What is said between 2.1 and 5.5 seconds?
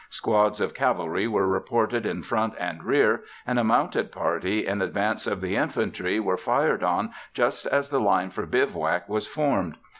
front and rear, and a mounted party, in advance of